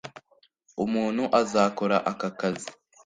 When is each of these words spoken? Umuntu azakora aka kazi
Umuntu 0.83 1.23
azakora 1.41 1.97
aka 2.11 2.29
kazi 2.39 2.69